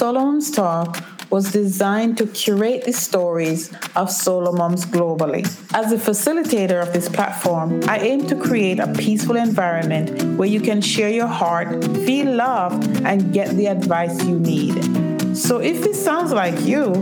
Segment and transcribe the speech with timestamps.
[0.00, 5.44] Solo Moms Talk was designed to curate the stories of solo moms globally.
[5.74, 10.62] As a facilitator of this platform, I aim to create a peaceful environment where you
[10.62, 15.36] can share your heart, feel loved, and get the advice you need.
[15.36, 16.94] So if this sounds like you,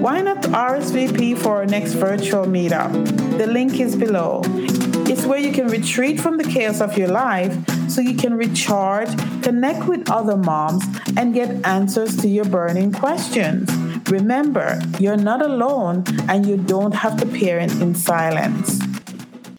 [0.00, 2.90] why not RSVP for our next virtual meetup?
[3.36, 4.40] The link is below.
[5.06, 7.56] It's where you can retreat from the chaos of your life
[7.90, 9.10] so you can recharge,
[9.42, 10.84] connect with other moms,
[11.16, 13.70] and get answers to your burning questions.
[14.10, 18.83] Remember, you're not alone and you don't have to parent in silence.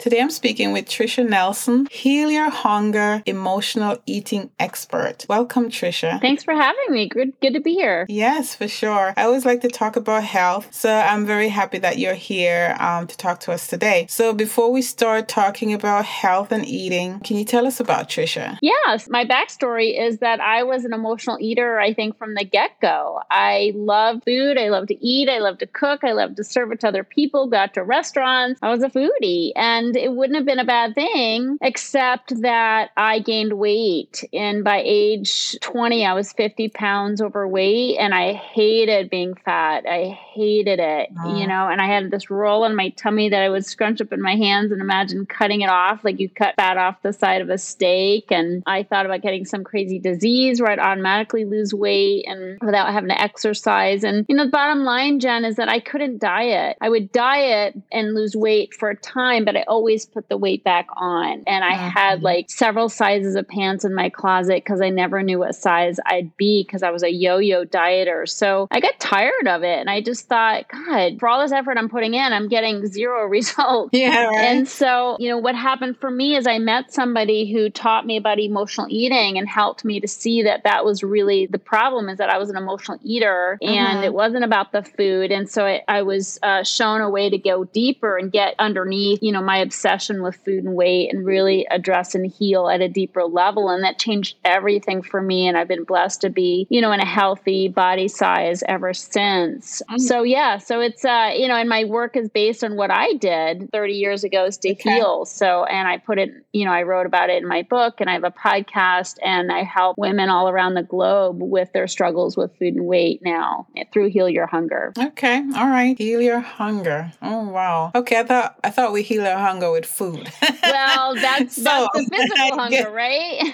[0.05, 5.25] Today I'm speaking with Tricia Nelson, Heal Your Hunger emotional eating expert.
[5.27, 6.21] Welcome, Tricia.
[6.21, 7.09] Thanks for having me.
[7.09, 8.05] Good, good to be here.
[8.07, 9.15] Yes, for sure.
[9.17, 13.07] I always like to talk about health, so I'm very happy that you're here um,
[13.07, 14.05] to talk to us today.
[14.07, 18.59] So before we start talking about health and eating, can you tell us about Tricia?
[18.61, 21.79] Yes, my backstory is that I was an emotional eater.
[21.79, 24.59] I think from the get go, I love food.
[24.59, 25.29] I love to eat.
[25.29, 26.03] I love to cook.
[26.03, 27.47] I love to serve it to other people.
[27.47, 28.59] Got to restaurants.
[28.61, 33.19] I was a foodie, and it wouldn't have been a bad thing, except that I
[33.19, 34.23] gained weight.
[34.33, 39.85] And by age 20, I was 50 pounds overweight and I hated being fat.
[39.87, 41.39] I hated it, oh.
[41.39, 44.11] you know, and I had this roll in my tummy that I would scrunch up
[44.11, 47.41] in my hands and imagine cutting it off like you cut fat off the side
[47.41, 48.31] of a steak.
[48.31, 52.91] And I thought about getting some crazy disease where I'd automatically lose weight and without
[52.91, 54.03] having to exercise.
[54.03, 56.77] And, you know, the bottom line, Jen, is that I couldn't diet.
[56.81, 60.37] I would diet and lose weight for a time, but I always always put the
[60.37, 61.43] weight back on.
[61.45, 61.89] And I mm-hmm.
[61.89, 65.99] had like several sizes of pants in my closet because I never knew what size
[66.07, 68.27] I'd be because I was a yo yo dieter.
[68.27, 69.77] So I got tired of it.
[69.77, 73.25] And I just thought, God, for all this effort I'm putting in, I'm getting zero
[73.27, 73.91] results.
[73.93, 74.25] Yeah.
[74.25, 74.37] Right.
[74.37, 78.17] And so, you know, what happened for me is I met somebody who taught me
[78.17, 82.17] about emotional eating and helped me to see that that was really the problem is
[82.17, 84.03] that I was an emotional eater and mm-hmm.
[84.03, 85.31] it wasn't about the food.
[85.31, 89.21] And so I, I was uh, shown a way to go deeper and get underneath,
[89.21, 92.87] you know, my obsession with food and weight and really address and heal at a
[92.87, 93.69] deeper level.
[93.69, 95.47] And that changed everything for me.
[95.47, 99.81] And I've been blessed to be, you know, in a healthy body size ever since.
[99.89, 99.97] Mm-hmm.
[99.99, 103.13] So, yeah, so it's, uh, you know, and my work is based on what I
[103.13, 104.95] did 30 years ago is to okay.
[104.95, 105.25] heal.
[105.25, 108.09] So, and I put it, you know, I wrote about it in my book and
[108.09, 112.37] I have a podcast and I help women all around the globe with their struggles
[112.37, 114.93] with food and weight now through Heal Your Hunger.
[114.97, 115.37] Okay.
[115.55, 115.97] All right.
[115.97, 117.11] Heal Your Hunger.
[117.21, 117.91] Oh, wow.
[117.95, 118.19] Okay.
[118.19, 120.31] I thought, I thought we heal our hunger with food.
[120.63, 123.53] well, that's, so, that's the physical hunger, right?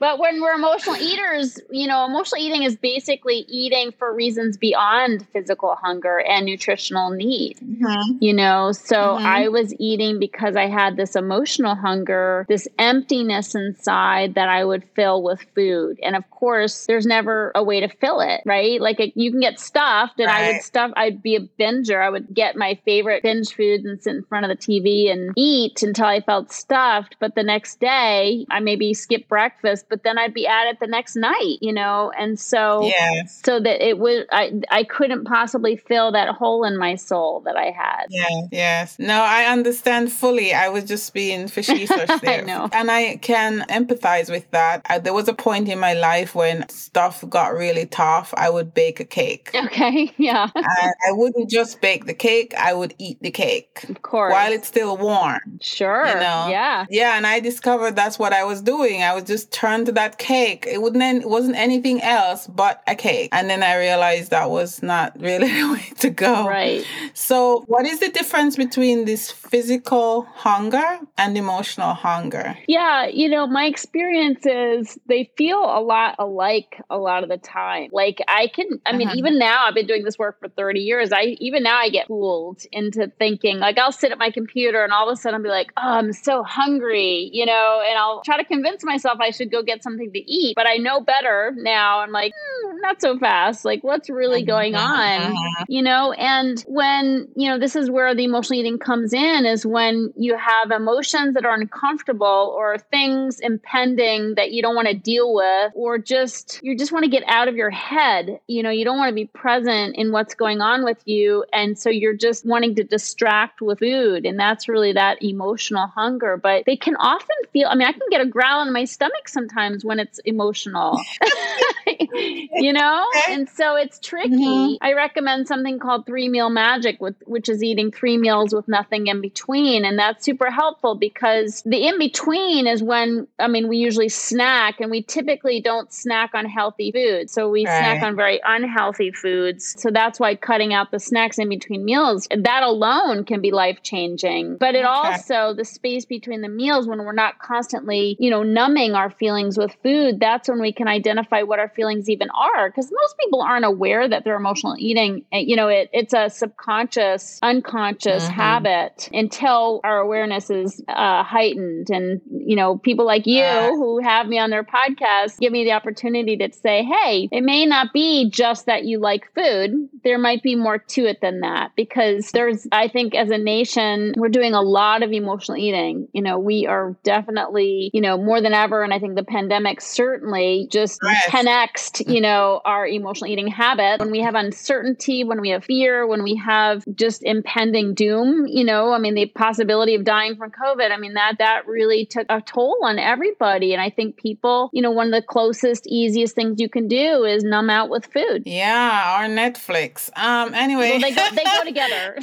[0.00, 5.26] but when we're emotional eaters, you know, emotional eating is basically eating for reasons beyond
[5.32, 7.58] physical hunger and nutritional need.
[7.58, 8.18] Mm-hmm.
[8.20, 9.26] You know, so mm-hmm.
[9.26, 14.84] I was eating because I had this emotional hunger, this emptiness inside that I would
[14.94, 15.98] fill with food.
[16.02, 18.80] And of course, there's never a way to fill it, right?
[18.80, 20.44] Like a, you can get stuffed, and right.
[20.44, 22.02] I would stuff, I'd be a binger.
[22.02, 25.32] I would get my favorite binge foods and sit in front of the TV and
[25.36, 27.16] eat until I felt stuffed.
[27.20, 30.86] But the next day, I maybe skip breakfast, but then I'd be at it the
[30.86, 32.12] next night, you know?
[32.18, 33.40] And so, yes.
[33.44, 37.56] so that it would, I, I couldn't possibly fill that hole in my soul that
[37.56, 38.06] I had.
[38.10, 38.46] Yeah.
[38.50, 38.98] Yes.
[38.98, 40.52] No, I understand fully.
[40.54, 41.86] I was just being fishy.
[41.90, 42.68] I know.
[42.72, 44.82] And I can empathize with that.
[44.88, 48.32] I, there was a point in my life when stuff got really tough.
[48.36, 49.50] I would bake a cake.
[49.54, 50.12] Okay.
[50.20, 50.50] Yeah.
[50.54, 53.79] I wouldn't just bake the cake, I would eat the cake.
[53.88, 54.32] Of course.
[54.32, 55.58] While it's still warm.
[55.60, 56.06] Sure.
[56.06, 56.46] You know?
[56.48, 56.86] Yeah.
[56.90, 57.16] Yeah.
[57.16, 59.02] And I discovered that's what I was doing.
[59.02, 60.66] I was just turned to that cake.
[60.66, 63.30] It wouldn't it wasn't anything else but a cake.
[63.32, 66.46] And then I realized that was not really the way to go.
[66.46, 66.84] Right.
[67.14, 72.56] So what is the difference between this physical hunger and emotional hunger?
[72.68, 77.38] Yeah, you know, my experience is they feel a lot alike a lot of the
[77.38, 77.88] time.
[77.92, 79.16] Like I can I mean, uh-huh.
[79.18, 81.12] even now I've been doing this work for 30 years.
[81.12, 84.92] I even now I get fooled into thinking like I'll sit at my computer and
[84.92, 88.22] all of a sudden I'll be like, oh, I'm so hungry, you know, and I'll
[88.22, 90.54] try to convince myself I should go get something to eat.
[90.56, 92.00] But I know better now.
[92.00, 93.64] I'm like, mm, not so fast.
[93.64, 95.34] Like, what's really going on?
[95.68, 99.66] You know, and when, you know, this is where the emotional eating comes in is
[99.66, 104.94] when you have emotions that are uncomfortable or things impending that you don't want to
[104.94, 108.40] deal with, or just, you just want to get out of your head.
[108.46, 111.44] You know, you don't want to be present in what's going on with you.
[111.52, 114.26] And so you're just wanting to distract with food.
[114.26, 116.36] And that's really that emotional hunger.
[116.36, 119.28] But they can often feel, I mean, I can get a growl in my stomach
[119.28, 121.00] sometimes when it's emotional.
[122.14, 123.06] you know?
[123.28, 124.30] And so it's tricky.
[124.30, 124.84] Mm-hmm.
[124.84, 129.06] I recommend something called three meal magic, with, which is eating three meals with nothing
[129.06, 129.84] in between.
[129.84, 134.80] And that's super helpful because the in between is when, I mean, we usually snack
[134.80, 137.30] and we typically don't snack on healthy food.
[137.30, 137.78] So we right.
[137.78, 139.74] snack on very unhealthy foods.
[139.78, 143.78] So that's why cutting out the snacks in between meals, that alone can be life
[143.82, 144.56] changing.
[144.56, 144.86] But it okay.
[144.86, 149.56] also, the space between the meals when we're not constantly, you know, numbing our feelings
[149.58, 152.68] with food, that's when we can identify what our feelings even are.
[152.68, 155.24] Because most people aren't aware that they're emotional eating.
[155.32, 158.32] You know, it, it's a subconscious, unconscious mm-hmm.
[158.32, 161.88] habit until our awareness is uh, heightened.
[161.90, 162.20] And,
[162.50, 166.36] you know, people like you who have me on their podcast give me the opportunity
[166.36, 169.88] to say, hey, it may not be just that you like food.
[170.02, 174.14] There might be more to it than that because there's, I think, as a nation,
[174.16, 176.08] we're doing a lot of emotional eating.
[176.12, 178.82] You know, we are definitely, you know, more than ever.
[178.82, 181.26] And I think the pandemic certainly just yes.
[181.26, 184.00] 10x, you know, our emotional eating habit.
[184.00, 188.64] When we have uncertainty, when we have fear, when we have just impending doom, you
[188.64, 192.26] know, I mean, the possibility of dying from COVID, I mean, that, that really took
[192.28, 193.72] a toll on everybody.
[193.72, 197.24] And I think people, you know, one of the closest, easiest things you can do
[197.24, 198.42] is numb out with food.
[198.46, 200.10] Yeah, or Netflix.
[200.16, 200.90] Um, anyway.
[200.90, 202.18] Well, they go, they go together.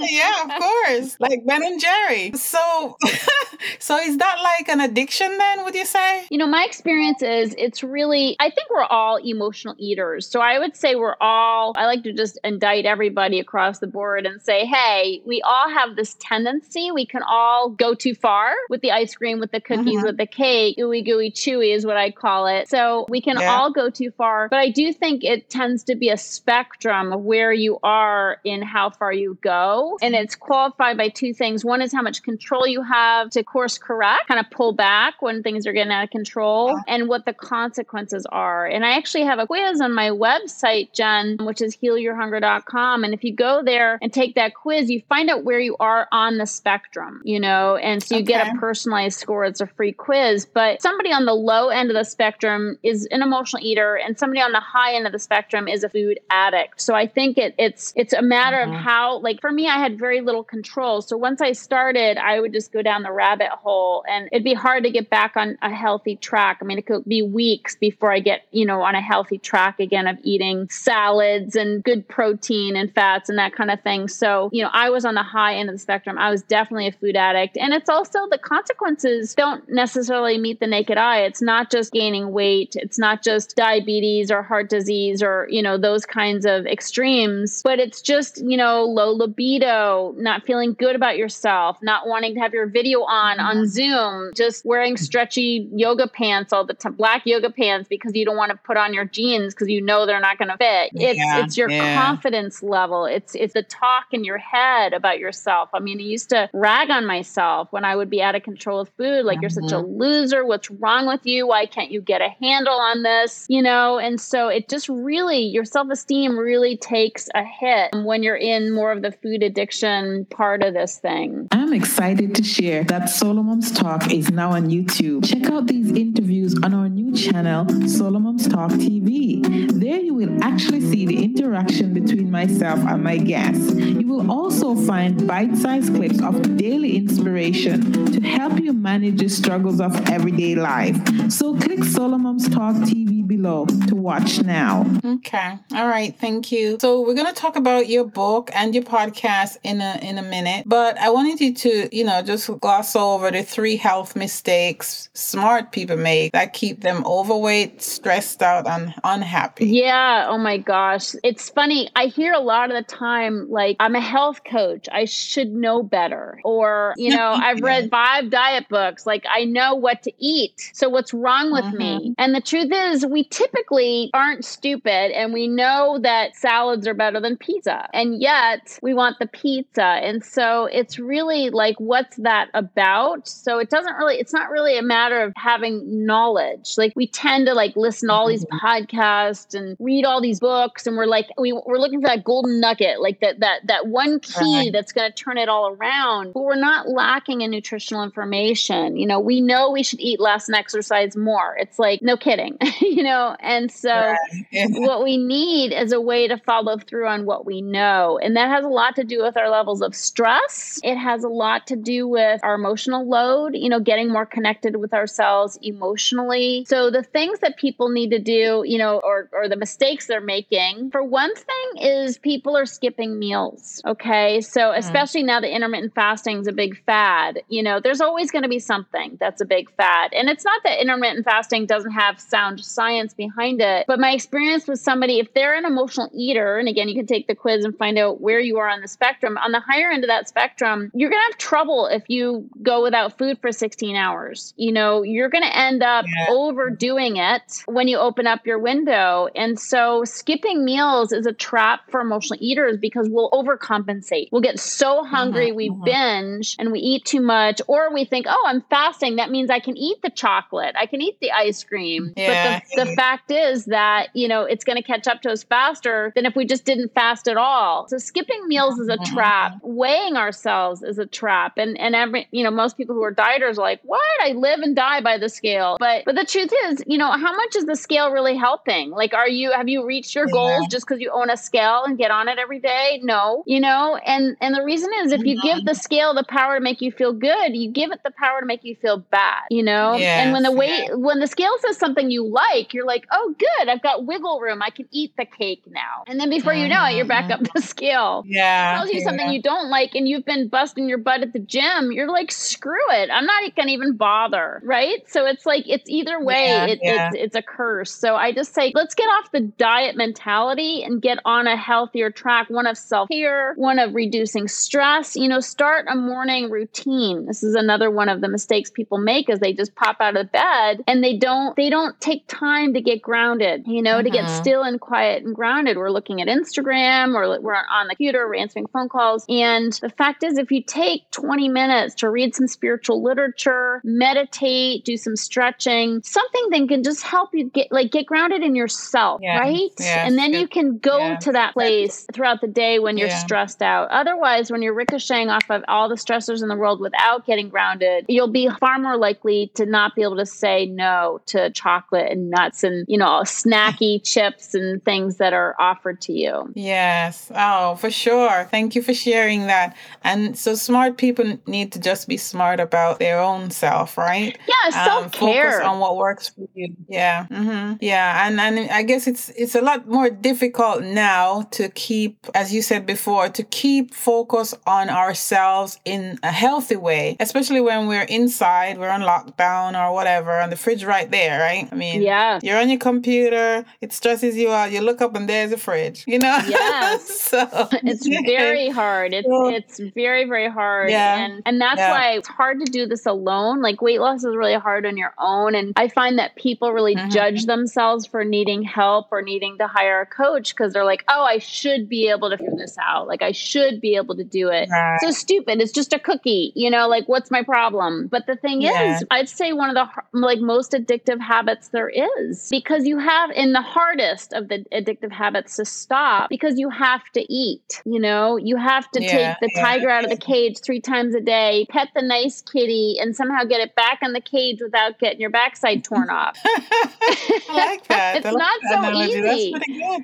[0.00, 1.16] yeah, of course.
[1.20, 2.32] Like Ben and Jerry.
[2.32, 2.96] So,
[3.78, 6.26] so is that like an addiction then, would you say?
[6.30, 10.26] You know, my experience is it's really, I think we're all emotional eaters.
[10.28, 14.26] So I would say we're all, I like to just indict everybody across the board
[14.26, 16.90] and say, hey, we all have this tendency.
[16.90, 18.35] We can all go too far
[18.68, 20.06] with the ice cream, with the cookies, mm-hmm.
[20.06, 20.76] with the cake.
[20.78, 22.68] Ooey gooey chewy is what I call it.
[22.68, 23.54] So we can yeah.
[23.54, 24.48] all go too far.
[24.48, 28.62] But I do think it tends to be a spectrum of where you are in
[28.62, 29.98] how far you go.
[30.02, 31.64] And it's qualified by two things.
[31.64, 35.42] One is how much control you have to course correct, kind of pull back when
[35.42, 36.94] things are getting out of control, yeah.
[36.94, 38.66] and what the consequences are.
[38.66, 43.04] And I actually have a quiz on my website, Jen, which is healyourhunger.com.
[43.04, 46.08] And if you go there and take that quiz, you find out where you are
[46.12, 48.44] on the spectrum, you know, and so you okay.
[48.44, 49.44] get a personalized score.
[49.44, 50.46] It's a free quiz.
[50.46, 54.40] But somebody on the low end of the spectrum is an emotional eater, and somebody
[54.40, 56.80] on the high end of the spectrum is a food addict.
[56.80, 58.74] So I think it, it's it's a matter mm-hmm.
[58.74, 61.02] of how, like for me, I had very little control.
[61.02, 64.54] So once I started, I would just go down the rabbit hole, and it'd be
[64.54, 66.58] hard to get back on a healthy track.
[66.60, 69.80] I mean, it could be weeks before I get you know on a healthy track
[69.80, 74.08] again of eating salads and good protein and fats and that kind of thing.
[74.08, 76.18] So you know, I was on the high end of the spectrum.
[76.18, 80.66] I was definitely a food addict, and it's also the consequences don't necessarily meet the
[80.66, 81.20] naked eye.
[81.20, 82.76] It's not just gaining weight.
[82.76, 87.78] It's not just diabetes or heart disease or you know those kinds of extremes, but
[87.78, 92.52] it's just you know low libido, not feeling good about yourself, not wanting to have
[92.52, 93.66] your video on on mm-hmm.
[93.66, 98.36] Zoom, just wearing stretchy yoga pants all the time, black yoga pants because you don't
[98.36, 100.90] want to put on your jeans because you know they're not going to fit.
[100.94, 102.04] It's yeah, it's your yeah.
[102.04, 103.04] confidence level.
[103.04, 105.70] It's it's the talk in your head about yourself.
[105.72, 108.80] I mean, I used to rag on myself when I would be out of control
[108.80, 109.42] with food, like mm-hmm.
[109.42, 110.00] you're such a mm-hmm.
[110.00, 110.44] loser.
[110.44, 111.46] What's wrong with you?
[111.46, 113.46] Why can't you get a handle on this?
[113.48, 118.22] You know, and so it just really your self esteem really takes a hit when
[118.22, 121.48] you're in more of the food addiction part of this thing.
[121.66, 125.28] I'm excited to share that SoloMoms Talk is now on YouTube.
[125.28, 129.42] Check out these interviews on our new channel, SoloMoms Talk TV.
[129.72, 133.74] There you will actually see the interaction between myself and my guests.
[133.74, 139.28] You will also find bite sized clips of daily inspiration to help you manage the
[139.28, 140.96] struggles of everyday life.
[141.32, 144.86] So click SoloMoms Talk TV below to watch now.
[145.04, 145.58] Okay.
[145.74, 146.16] All right.
[146.16, 146.78] Thank you.
[146.80, 150.22] So we're going to talk about your book and your podcast in a in a
[150.22, 155.08] minute, but I wanted you to, you know, just gloss over the three health mistakes
[155.14, 159.66] smart people make that keep them overweight, stressed out, and unhappy.
[159.66, 160.26] Yeah.
[160.28, 161.14] Oh my gosh.
[161.22, 161.88] It's funny.
[161.96, 164.88] I hear a lot of the time like I'm a health coach.
[164.92, 166.40] I should know better.
[166.44, 169.06] Or, you know, I've read five diet books.
[169.06, 170.70] Like I know what to eat.
[170.74, 171.78] So what's wrong with mm-hmm.
[171.78, 172.14] me?
[172.18, 177.20] And the truth is we typically aren't stupid and we know that salads are better
[177.20, 177.88] than pizza.
[177.92, 179.82] And yet we want the pizza.
[179.82, 183.28] And so it's really like, what's that about?
[183.28, 186.74] So it doesn't really, it's not really a matter of having knowledge.
[186.76, 188.66] Like we tend to like listen to all these mm-hmm.
[188.66, 190.86] podcasts and read all these books.
[190.86, 194.20] And we're like, we, we're looking for that golden nugget, like that, that, that one
[194.20, 194.72] key right.
[194.72, 196.32] that's going to turn it all around.
[196.32, 198.96] But we're not lacking in nutritional information.
[198.96, 201.56] You know, we know we should eat less and exercise more.
[201.58, 203.36] It's like, no kidding, you know?
[203.40, 204.16] And so right.
[204.70, 208.18] what we need is a way to follow through on what we know.
[208.22, 210.80] And that has a lot to do with our levels of stress.
[210.82, 214.76] It has a lot to do with our emotional load, you know, getting more connected
[214.76, 216.64] with ourselves emotionally.
[216.68, 220.20] So the things that people need to do, you know, or, or the mistakes they're
[220.20, 223.82] making, for one thing is people are skipping meals.
[223.86, 224.40] Okay.
[224.40, 224.78] So, mm.
[224.78, 228.48] especially now that intermittent fasting is a big fad, you know, there's always going to
[228.48, 230.12] be something that's a big fad.
[230.12, 234.66] And it's not that intermittent fasting doesn't have sound science behind it, but my experience
[234.66, 237.76] with somebody, if they're an emotional eater, and again, you can take the quiz and
[237.76, 240.90] find out where you are on the spectrum, on the higher end of that spectrum,
[240.94, 244.54] you're going to have trouble if you go without food for 16 hours.
[244.56, 246.26] You know, you're going to end up yeah.
[246.30, 249.28] overdoing it when you open up your window.
[249.34, 254.28] And so skipping meals is a trap for emotional eaters because we'll overcompensate.
[254.32, 255.56] We'll get so hungry, mm-hmm.
[255.56, 255.84] we mm-hmm.
[255.84, 259.16] binge and we eat too much, or we think, oh, I'm fasting.
[259.16, 262.12] That means I can eat the chocolate, I can eat the ice cream.
[262.16, 262.60] Yeah.
[262.60, 265.42] But the, the fact is that, you know, it's going to catch up to us
[265.42, 267.88] faster than if we just didn't fast at all.
[267.88, 269.14] So skipping meals is a mm-hmm.
[269.14, 269.52] trap.
[269.62, 271.54] Weighing ourselves is a trap.
[271.56, 274.02] And and every you know, most people who are dieters are like, what?
[274.22, 275.76] I live and die by the scale.
[275.78, 278.90] But but the truth is, you know, how much is the scale really helping?
[278.90, 280.32] Like, are you have you reached your yeah.
[280.32, 283.00] goals just because you own a scale and get on it every day?
[283.02, 286.56] No, you know, and and the reason is if you give the scale the power
[286.56, 289.44] to make you feel good, you give it the power to make you feel bad,
[289.50, 289.94] you know?
[289.94, 290.94] Yes, and when the weight yeah.
[290.94, 294.62] when the scale says something you like, you're like, oh good, I've got wiggle room.
[294.62, 296.04] I can eat the cake now.
[296.06, 296.62] And then before mm-hmm.
[296.62, 298.24] you know it, you're back up the scale.
[298.26, 298.72] Yeah.
[298.72, 299.04] It tells you yeah.
[299.04, 301.92] something you don't like and you've been busting your butt at the gym.
[301.92, 303.08] You're like, screw it.
[303.10, 304.60] I'm not gonna even bother.
[304.64, 305.08] Right.
[305.08, 307.06] So it's like it's either way, yeah, it, yeah.
[307.06, 307.92] It's, it's a curse.
[307.92, 312.10] So I just say, let's get off the diet mentality and get on a healthier
[312.10, 315.16] track, one of self-care, one of reducing stress.
[315.16, 317.26] You know, start a morning routine.
[317.26, 320.32] This is another one of the mistakes people make is they just pop out of
[320.32, 324.06] bed and they don't they don't take time to get grounded, you know, mm-hmm.
[324.06, 324.42] to get mm-hmm.
[324.42, 325.76] still and quiet and grounded.
[325.76, 329.24] We're looking at Instagram or we're on the computer, we're answering phone calls.
[329.28, 334.84] And the fact is if you take 20 minutes to read some spiritual literature, meditate,
[334.84, 339.20] do some stretching, something that can just help you get like get grounded in yourself,
[339.22, 339.40] yes.
[339.40, 339.70] right?
[339.78, 340.08] Yes.
[340.08, 341.24] And then you can go yes.
[341.24, 343.18] to that place throughout the day when you're yeah.
[343.18, 343.88] stressed out.
[343.90, 348.06] Otherwise, when you're ricocheting off of all the stressors in the world without getting grounded,
[348.08, 352.30] you'll be far more likely to not be able to say no to chocolate and
[352.30, 356.52] nuts and, you know, snacky chips and things that are offered to you.
[356.54, 357.30] Yes.
[357.34, 358.46] Oh, for sure.
[358.50, 359.76] Thank you for sharing that.
[360.02, 364.36] And so smart people need to just be smart about their own self, right?
[364.48, 365.46] Yeah, self care.
[365.46, 366.74] Um, focus on what works for you.
[366.88, 367.26] Yeah.
[367.30, 367.76] Mm-hmm.
[367.80, 368.26] Yeah.
[368.26, 372.62] And and I guess it's it's a lot more difficult now to keep, as you
[372.62, 378.78] said before, to keep focus on ourselves in a healthy way, especially when we're inside,
[378.78, 381.68] we're on lockdown or whatever, and the fridge right there, right?
[381.70, 384.72] I mean, yeah, you're on your computer, it stresses you out.
[384.72, 386.38] You look up and there's a fridge, you know?
[386.48, 387.20] Yes.
[387.30, 389.12] so it's very hard.
[389.12, 390.65] It's it's very very hard.
[390.88, 391.24] Yeah.
[391.24, 391.90] And and that's yeah.
[391.90, 393.62] why it's hard to do this alone.
[393.62, 396.96] Like weight loss is really hard on your own, and I find that people really
[396.96, 397.10] mm-hmm.
[397.10, 401.22] judge themselves for needing help or needing to hire a coach because they're like, oh,
[401.24, 403.08] I should be able to figure this out.
[403.08, 404.68] Like I should be able to do it.
[404.70, 404.98] Right.
[405.00, 405.60] So stupid.
[405.60, 406.52] It's just a cookie.
[406.54, 408.08] You know, like what's my problem?
[408.08, 408.96] But the thing yeah.
[408.96, 413.30] is, I'd say one of the like most addictive habits there is because you have
[413.30, 417.82] in the hardest of the addictive habits to stop because you have to eat.
[417.84, 419.34] You know, you have to yeah.
[419.40, 422.96] take the tiger out of the cage three times a day, pet the nice kitty,
[423.00, 426.38] and somehow get it back in the cage without getting your backside torn off.
[426.44, 428.16] I like that.
[428.24, 429.54] it's not so easy.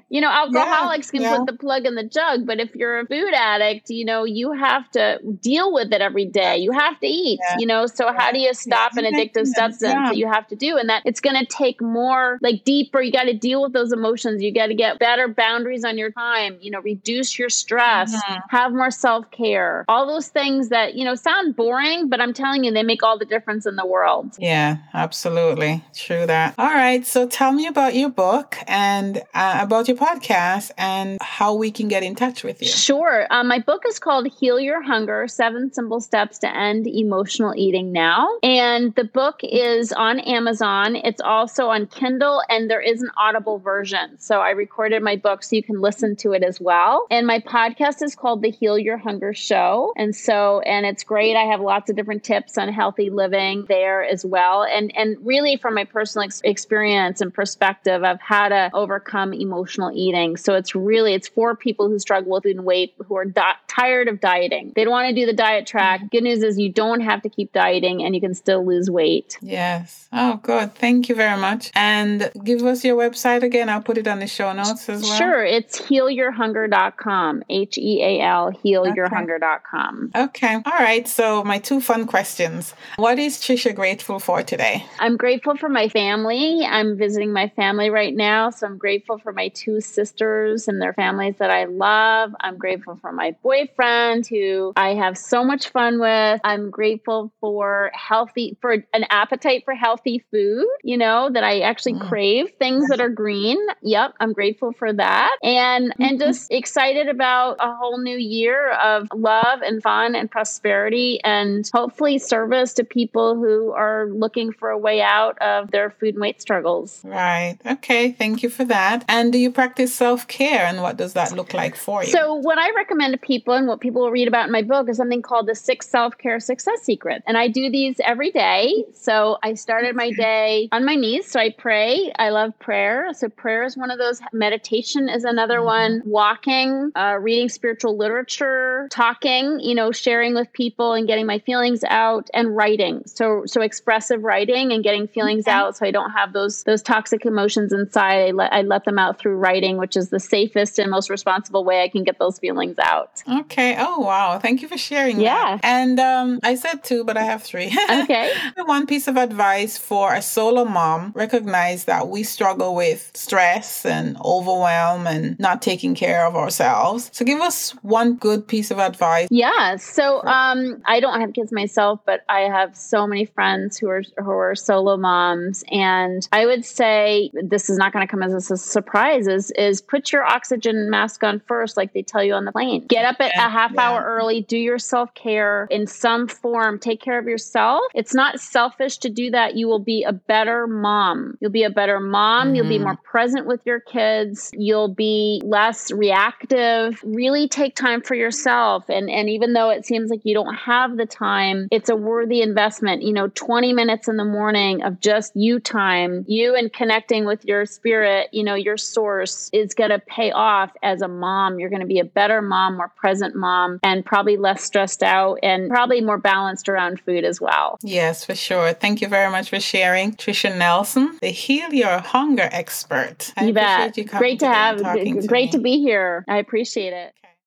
[0.08, 1.18] You know, alcoholics yeah.
[1.18, 1.36] can yeah.
[1.38, 4.52] put the plug in the jug, but if you're a food addict, you know, you
[4.52, 6.58] have to deal with it every day.
[6.58, 7.56] You have to eat, yeah.
[7.58, 7.86] you know.
[7.86, 10.76] So how do you stop an addictive substance that you have to do?
[10.76, 13.00] And that it's going to take more like deeper.
[13.00, 14.42] You got to deal with those emotions.
[14.42, 18.38] You got to get better boundaries on your time, you know, reduce your stress, mm-hmm.
[18.48, 19.84] have more self-care.
[19.88, 23.18] All those things that, you know, sound boring, but I'm telling you they make all
[23.18, 24.36] the difference in the world.
[24.38, 25.84] Yeah, absolutely.
[25.94, 26.54] True that.
[26.58, 31.54] All right, so tell me about your book and uh, about your podcast and how
[31.54, 32.68] we can get in touch with you.
[32.68, 33.26] Sure.
[33.30, 37.92] Um, my book is called Heal Your Hunger Seven Simple Steps to End Emotional Eating
[37.92, 38.28] Now.
[38.42, 40.96] And the book is on Amazon.
[40.96, 44.18] It's also on Kindle, and there is an audible version.
[44.18, 47.06] So I recorded my book so you can listen to it as well.
[47.10, 49.92] And my podcast is called The Heal Your Hunger Show.
[49.96, 50.31] And so,
[50.64, 51.36] and it's great.
[51.36, 54.64] I have lots of different tips on healthy living there as well.
[54.64, 59.90] And, and really, from my personal ex- experience and perspective of how to overcome emotional
[59.94, 60.36] eating.
[60.36, 64.08] So it's really, it's for people who struggle with eating weight, who are di- tired
[64.08, 64.72] of dieting.
[64.74, 66.00] They don't want to do the diet track.
[66.00, 66.08] Mm-hmm.
[66.08, 69.38] Good news is you don't have to keep dieting and you can still lose weight.
[69.40, 70.08] Yes.
[70.12, 70.74] Oh, good.
[70.74, 71.70] Thank you very much.
[71.74, 73.68] And give us your website again.
[73.68, 75.18] I'll put it on the show notes as well.
[75.18, 75.44] Sure.
[75.44, 77.44] It's healyourhunger.com.
[77.48, 80.10] H E A L, healyourhunger.com.
[80.14, 80.21] Okay.
[80.64, 81.06] All right.
[81.06, 82.74] So, my two fun questions.
[82.96, 84.86] What is Tricia grateful for today?
[84.98, 86.64] I'm grateful for my my family.
[86.64, 88.50] I'm visiting my family right now.
[88.50, 92.32] So I'm grateful for my two sisters and their families that I love.
[92.38, 96.40] I'm grateful for my boyfriend who I have so much fun with.
[96.44, 101.94] I'm grateful for healthy, for an appetite for healthy food, you know, that I actually
[101.94, 102.08] mm.
[102.08, 103.58] crave things that are green.
[103.82, 104.14] Yep.
[104.20, 105.36] I'm grateful for that.
[105.42, 106.02] And, mm-hmm.
[106.02, 111.68] and just excited about a whole new year of love and fun and prosperity and
[111.72, 116.20] hopefully service to people who are looking for a way out of their food and
[116.20, 117.00] weight struggles.
[117.04, 117.58] Right.
[117.66, 118.12] Okay.
[118.12, 119.04] Thank you for that.
[119.08, 122.10] And do you practice self care and what does that look like for you?
[122.10, 124.88] So, what I recommend to people and what people will read about in my book
[124.88, 127.24] is something called the six self care success secrets.
[127.26, 128.84] And I do these every day.
[128.94, 131.30] So, I started my day on my knees.
[131.30, 132.12] So, I pray.
[132.18, 133.12] I love prayer.
[133.14, 134.20] So, prayer is one of those.
[134.32, 135.66] Meditation is another mm-hmm.
[135.66, 136.02] one.
[136.04, 141.84] Walking, uh, reading spiritual literature, talking, you know, sharing with people and getting my feelings
[141.84, 143.02] out, and writing.
[143.06, 145.56] So, so expressive writing and getting feelings okay.
[145.56, 145.76] out.
[145.76, 148.28] So I don't have those those toxic emotions inside.
[148.28, 151.64] I let I let them out through writing, which is the safest and most responsible
[151.64, 153.22] way I can get those feelings out.
[153.28, 153.76] Okay.
[153.78, 154.38] Oh wow.
[154.38, 155.20] Thank you for sharing.
[155.20, 155.56] Yeah.
[155.56, 155.60] That.
[155.64, 157.76] And um, I said two, but I have three.
[157.92, 158.32] Okay.
[158.56, 164.16] One piece of advice for a solo mom: recognize that we struggle with stress and
[164.24, 167.10] overwhelm and not taking care of ourselves.
[167.12, 169.28] So give us one good piece of advice.
[169.30, 169.76] Yeah.
[169.92, 174.02] So um, I don't have kids myself, but I have so many friends who are
[174.16, 178.50] who are solo moms, and I would say this is not going to come as
[178.50, 179.26] a surprise.
[179.26, 182.86] Is is put your oxygen mask on first, like they tell you on the plane.
[182.88, 183.82] Get up at a half yeah.
[183.82, 184.40] hour early.
[184.40, 186.78] Do your self care in some form.
[186.78, 187.82] Take care of yourself.
[187.94, 189.56] It's not selfish to do that.
[189.56, 191.36] You will be a better mom.
[191.40, 192.48] You'll be a better mom.
[192.48, 192.54] Mm-hmm.
[192.54, 192.84] You'll be mm-hmm.
[192.84, 194.50] more present with your kids.
[194.54, 196.98] You'll be less reactive.
[197.04, 198.88] Really take time for yourself.
[198.88, 202.42] And and even though it seems like you don't have the time, it's a worthy
[202.42, 203.02] investment.
[203.02, 207.44] You know, 20 minutes in the morning of just you time, you and connecting with
[207.44, 211.58] your spirit, you know, your source is going to pay off as a mom.
[211.58, 215.38] You're going to be a better mom, more present mom, and probably less stressed out
[215.42, 217.78] and probably more balanced around food as well.
[217.82, 218.72] Yes, for sure.
[218.72, 220.12] Thank you very much for sharing.
[220.12, 223.32] Tricia Nelson, the Heal Your Hunger expert.
[223.36, 223.96] I you bet.
[223.96, 224.82] You great to have,
[225.26, 226.24] great to, to be here.
[226.28, 227.14] I appreciate it.